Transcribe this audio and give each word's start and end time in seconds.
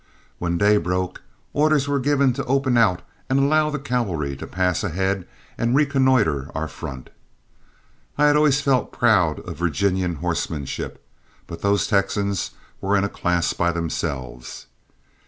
When 0.39 0.57
day 0.57 0.77
broke, 0.77 1.21
orders 1.53 1.87
were 1.87 1.99
given 1.99 2.33
to 2.33 2.43
open 2.45 2.75
out 2.75 3.03
and 3.29 3.37
allow 3.37 3.69
the 3.69 3.77
cavalry 3.77 4.35
to 4.37 4.47
pass 4.47 4.83
ahead 4.83 5.27
and 5.59 5.75
reconnoitre 5.75 6.49
our 6.55 6.67
front. 6.67 7.11
I 8.17 8.25
had 8.25 8.35
always 8.35 8.61
felt 8.61 8.91
proud 8.91 9.41
of 9.41 9.57
Virginian 9.57 10.15
horsemanship, 10.15 11.05
but 11.45 11.61
those 11.61 11.85
Texans 11.85 12.49
were 12.81 12.97
in 12.97 13.03
a 13.03 13.09
class 13.09 13.53
by 13.53 13.71
themselves. 13.71 14.65